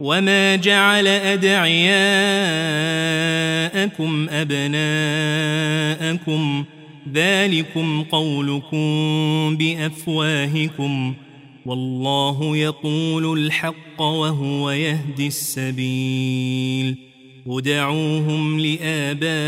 [0.00, 1.98] وما جعل أدعياءكم
[4.30, 5.84] أبناءكم
[7.12, 11.14] ذلكم قولكم بأفواهكم
[11.66, 16.96] والله يقول الحق وهو يهدي السبيل
[17.46, 19.40] ودعوهم لآبائهم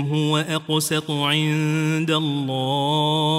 [0.00, 3.38] هو أقسط عند الله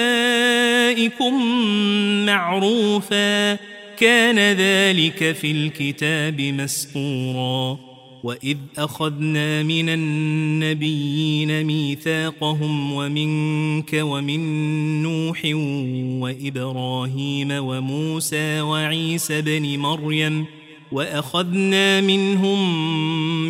[2.26, 3.72] معروفاً.
[4.02, 7.80] كان ذلك في الكتاب مسطورا.
[8.24, 14.42] وإذ أخذنا من النبيين ميثاقهم ومنك ومن
[15.04, 15.42] نوح
[16.22, 20.46] وإبراهيم وموسى وعيسى بن مريم
[20.92, 22.60] وأخذنا منهم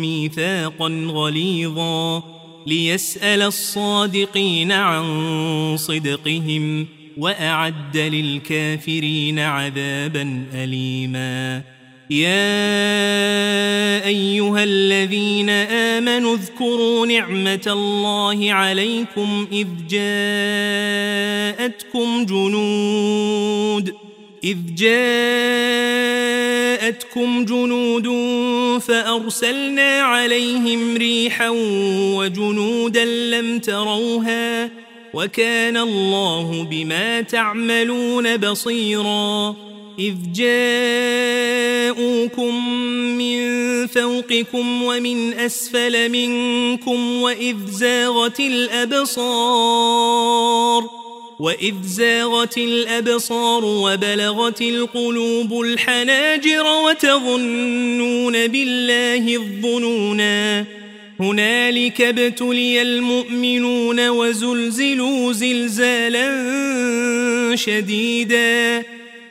[0.00, 2.22] ميثاقا غليظا
[2.66, 6.86] ليسأل الصادقين عن صدقهم
[7.18, 11.62] وأعد للكافرين عذابا أليما.
[12.10, 19.66] يا أيها الذين آمنوا اذكروا نعمة الله عليكم إذ
[21.58, 23.94] جاءتكم جنود
[24.44, 25.04] إذ جاءتكم
[27.44, 28.08] جنود
[28.80, 31.48] فأرسلنا عليهم ريحا
[32.16, 34.70] وجنودا لم تروها
[35.14, 39.56] وكان الله بما تعملون بصيرا
[39.98, 41.58] إذ جاءوكم
[43.18, 43.42] من
[43.86, 49.82] فوقكم ومن أسفل منكم وإذ زاغت الأبصار
[51.42, 60.64] وإذ زاغت الأبصار وبلغت القلوب الحناجر وتظنون بالله الظنونا
[61.20, 66.26] هنالك ابتلي المؤمنون وزلزلوا زلزالا
[67.56, 68.82] شديدا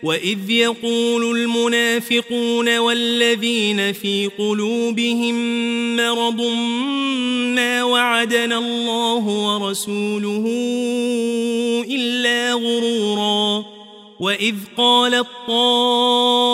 [0.04, 5.36] وإذ يقول المنافقون والذين في قلوبهم
[5.96, 6.42] مرض
[7.56, 10.46] ما وعدنا الله ورسوله
[11.90, 13.66] إلا غرورا.
[14.20, 16.52] وإذ قالت طائفة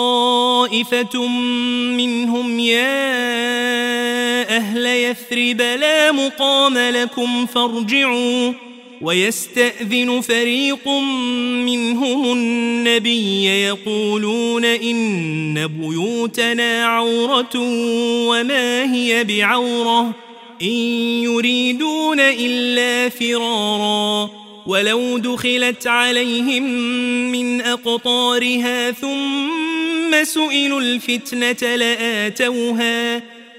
[1.96, 3.36] منهم يا
[4.56, 8.67] أهل يثرب لا مقام لكم فارجعوا.
[9.02, 10.88] ويستأذن فريق
[11.66, 17.50] منهم النبي يقولون إن بيوتنا عورة
[18.28, 20.14] وما هي بعورة
[20.62, 20.76] إن
[21.22, 24.30] يريدون إلا فرارا
[24.66, 26.62] ولو دخلت عليهم
[27.32, 33.37] من أقطارها ثم سئلوا الفتنة لآتوها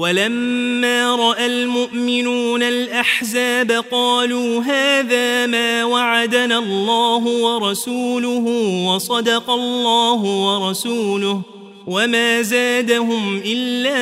[0.00, 8.46] ولما رأى المؤمنون الأحزاب قالوا هذا ما وعدنا الله ورسوله
[8.86, 11.40] وصدق الله ورسوله
[11.86, 14.00] وما زادهم إلا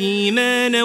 [0.00, 0.82] إيمانا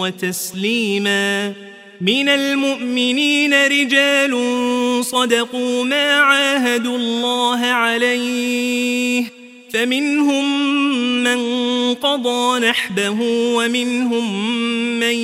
[0.00, 1.52] وتسليما.
[2.00, 4.34] من المؤمنين رجال
[5.04, 9.43] صدقوا ما عاهدوا الله عليه
[9.74, 10.74] فمنهم
[11.24, 11.38] من
[11.94, 14.50] قضى نحبه ومنهم
[15.00, 15.14] من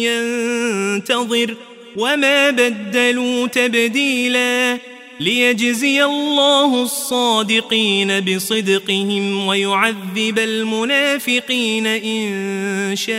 [0.00, 1.54] ينتظر
[1.96, 4.78] وما بدلوا تبديلا
[5.20, 13.16] ليجزي الله الصادقين بصدقهم ويعذب المنافقين إن شاء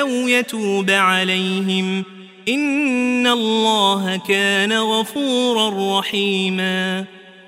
[0.00, 2.04] أو يتوب عليهم.
[2.48, 7.19] إن الله كان غفورا رحيماً.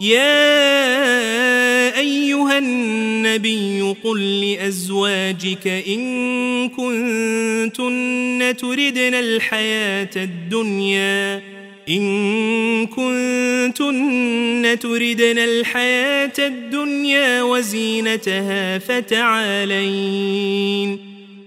[0.00, 0.38] يا
[1.98, 11.42] أيها النبي قل لأزواجك إن كنتن تردن الحياة الدنيا
[11.88, 20.28] إن كنتن تردن الحياة الدنيا وزينتها فتعالين.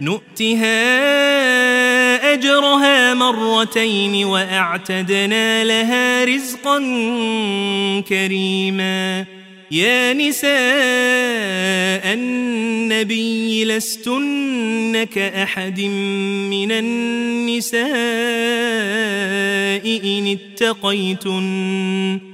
[0.00, 0.74] نؤتها
[2.32, 6.78] أجرها مرتين وأعتدنا لها رزقا
[8.08, 9.24] كريما.
[9.70, 10.54] يا نساء
[12.14, 15.80] النبي لستن كأحد
[16.50, 17.84] من النساء
[20.04, 22.33] إن اتقيتن.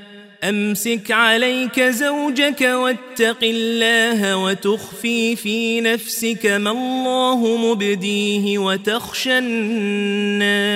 [0.43, 10.71] أمسك عليك زوجك واتق الله وتخفي في نفسك ما الله مبديه وتخشى الناس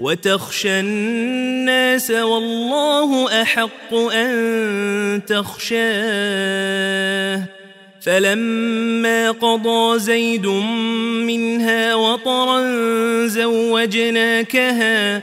[0.00, 6.38] وتخشى الناس والله أحق أن تخشاه
[8.00, 10.46] فلما قضى زيد
[11.26, 12.60] منها وطرا
[13.26, 15.22] زوجناكها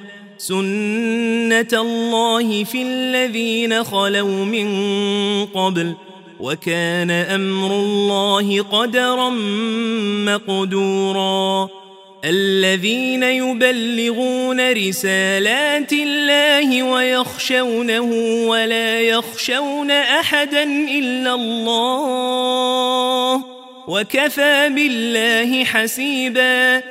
[0.47, 4.67] سنة الله في الذين خلوا من
[5.45, 5.93] قبل
[6.39, 9.29] وكان أمر الله قدرا
[10.25, 11.69] مقدورا
[12.25, 18.11] الذين يبلغون رسالات الله ويخشونه
[18.47, 22.63] ولا يخشون أحدا إلا الله
[23.87, 26.90] وكفى بالله حسيباً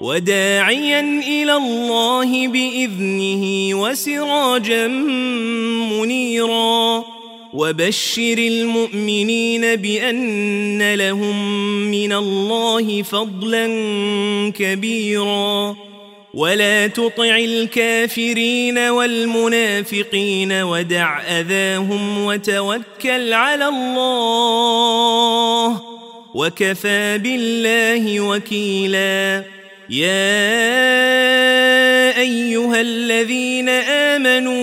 [0.00, 4.86] وداعيا إلى الله بإذنه وسراجا
[5.98, 7.04] منيرا.
[7.54, 13.66] وبشر المؤمنين بأن لهم من الله فضلا
[14.58, 15.76] كبيرا.
[16.34, 24.78] ولا تطع الكافرين والمنافقين ودع أذاهم وتوكل على الله.
[26.34, 29.57] وكفى بالله وكيلا.
[29.90, 30.08] يا
[32.20, 34.56] أيها الذين آمنوا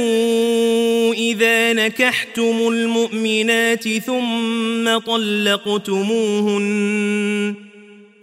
[1.14, 6.66] إذا نكحتم المؤمنات ثم طلقتموهن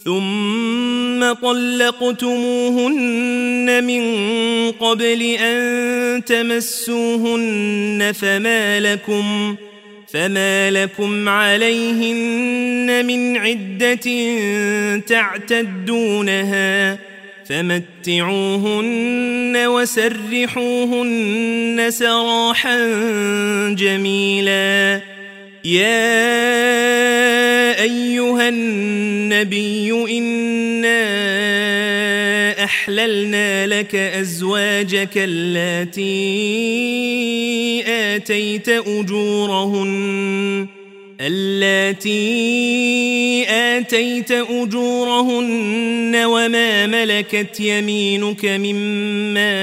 [0.04, 2.94] ثم طلقتموهن
[3.84, 4.02] من
[4.70, 9.56] قبل أن تمسوهن فما لكم
[10.12, 13.98] فما لكم عليهن من عده
[14.98, 16.98] تعتدونها
[17.48, 21.06] فمتعوهن وسرحوهن
[21.88, 22.78] سراحا
[23.78, 25.00] جميلا
[25.64, 26.22] يا
[27.82, 31.22] ايها النبي انا
[32.64, 37.11] احللنا لك ازواجك اللاتي
[38.16, 39.92] آتيت أجورهن
[41.20, 42.20] اللاتي
[43.48, 49.62] آتيت أجورهن وما ملكت يمينك مما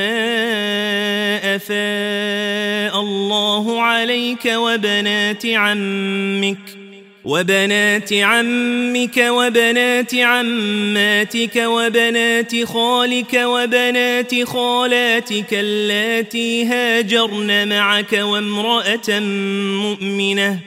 [1.56, 6.79] أفاء الله عليك وبنات عمك
[7.26, 20.60] وبنات عمك وبنات عماتك وبنات خالك وبنات خالاتك اللاتي هاجرن معك وامرأة مؤمنة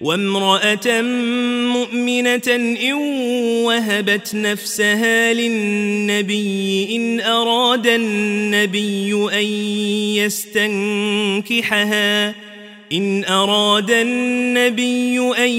[0.00, 1.02] وامرأة
[1.72, 2.92] مؤمنة إن
[3.64, 9.44] وهبت نفسها للنبي إن أراد النبي أن
[11.44, 12.43] يستنكحها
[12.92, 15.50] إن أراد النبي أن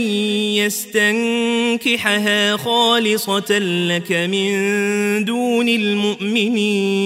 [1.76, 7.06] يستنكحها خالصة لك من دون المؤمنين.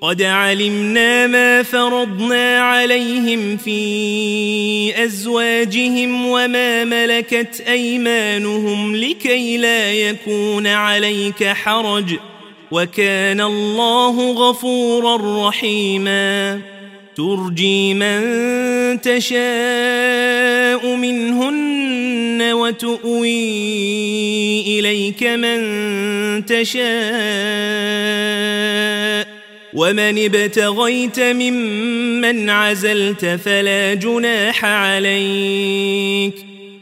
[0.00, 12.14] قد علمنا ما فرضنا عليهم في أزواجهم وما ملكت أيمانهم لكي لا يكون عليك حرج.
[12.70, 16.71] وكان الله غفورا رحيما.
[17.16, 18.20] ترجي من
[19.00, 23.40] تشاء منهن وتؤوي
[24.78, 25.60] إليك من
[26.46, 26.82] تشاء.
[29.74, 36.51] ومن ابتغيت ممن عزلت فلا جناح عليك.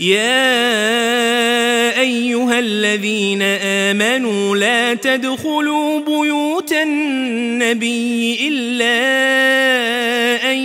[0.00, 0.72] يا
[2.00, 8.92] أيها الذين آمنوا لا تدخلوا بيوت النبي إلا
[10.52, 10.58] أن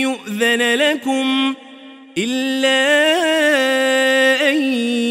[0.00, 1.54] يؤذن لكم
[2.18, 2.82] إلا
[4.50, 4.62] أن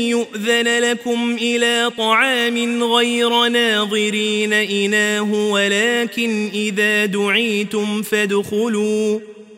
[0.10, 9.20] يؤذن لكم إلى طعام غير ناظرين إناه ولكن إذا دعيتم فادخلوا.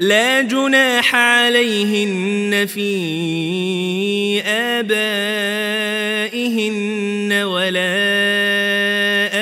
[0.00, 4.92] لا جناح عليهن في آبائهن
[7.32, 7.98] ولا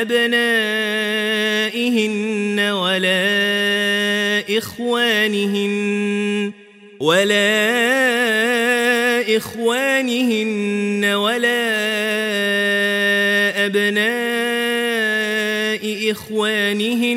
[0.01, 0.61] أبنائهن
[2.61, 3.17] ولا
[4.59, 6.53] إخوانهن
[7.01, 7.77] ولا
[9.37, 11.67] إخوانهن ولا
[13.67, 14.17] أبناء
[16.11, 17.17] إخوانهن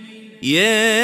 [0.43, 1.01] يا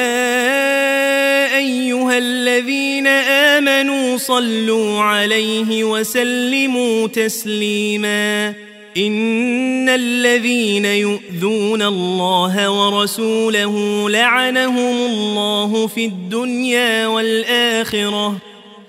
[1.57, 8.53] أيها الذين آمنوا صلوا عليه وسلموا تسليما.
[8.97, 18.37] إن الذين يؤذون الله ورسوله لعنهم الله في الدنيا والآخرة.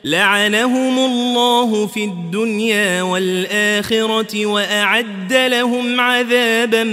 [0.04, 6.84] لعنهم الله في الدنيا والآخرة وأعد لهم عذابا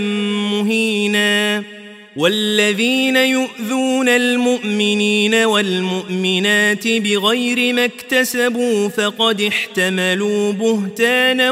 [0.52, 1.75] مهينا.
[2.16, 11.52] والذين يؤذون المؤمنين والمؤمنات بغير ما اكتسبوا فقد احتملوا بهتانا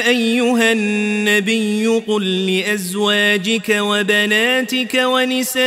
[0.07, 5.61] أيها النبي قل لأزواجك وبناتك ونساء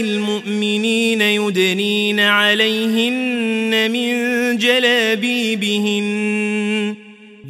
[0.00, 4.16] المؤمنين يدنين عليهن من
[4.56, 6.10] جلابيبهن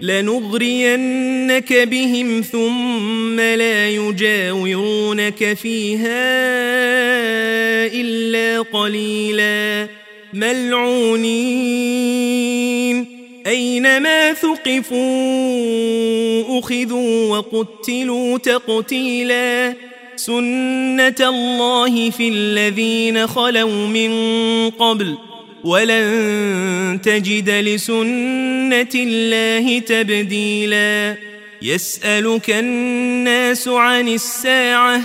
[0.00, 6.36] لنغرينك بهم ثم لا يجاورونك فيها
[7.86, 9.88] إلا قليلا.
[10.32, 11.60] ملعونين.
[13.46, 14.98] أينما ثقفوا
[16.58, 19.74] أخذوا وقتلوا تقتيلا.
[20.16, 24.10] سنة الله في الذين خلوا من
[24.70, 25.14] قبل
[25.64, 31.16] ولن تجد لسنة الله تبديلا.
[31.62, 35.00] يسألك الناس عن الساعة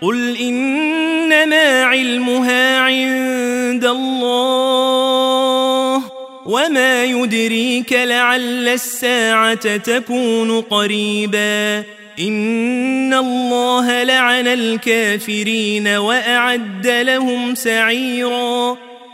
[0.00, 6.02] قل إنما علمها عند الله
[6.46, 11.84] وما يدريك لعل الساعة تكون قريباً.
[12.20, 18.76] إن الله لعن الكافرين وأعد لهم سعيرا.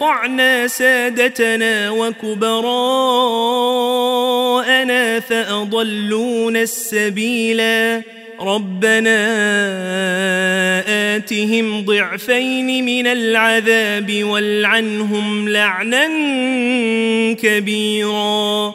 [0.00, 2.40] أطعنا سادتنا وكبراءنا
[5.20, 8.02] فأضلونا السبيلا.
[8.40, 9.18] ربنا
[11.16, 16.06] آتهم ضعفين من العذاب والعنهم لعنا
[17.34, 18.74] كبيرا.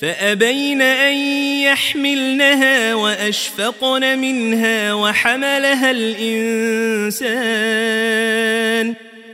[0.00, 1.14] فأبين أن
[1.62, 7.46] يحملنها وأشفقن منها وحملها الإنسان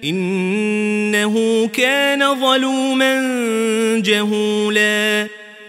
[0.04, 3.14] إنه كان ظلوما
[4.04, 5.26] جهولا